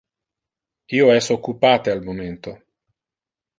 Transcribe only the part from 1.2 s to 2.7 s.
occupate al momento.